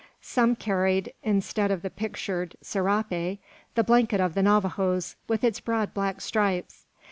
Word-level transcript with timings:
Some 0.23 0.55
carried, 0.55 1.13
instead 1.21 1.69
of 1.69 1.83
the 1.83 1.91
pictured 1.91 2.55
serape, 2.63 3.39
the 3.75 3.83
blanket 3.85 4.19
of 4.19 4.33
the 4.33 4.41
Navajoes, 4.41 5.15
with 5.27 5.43
its 5.43 5.59
broad 5.59 5.93
black 5.93 6.21
stripes. 6.21 6.87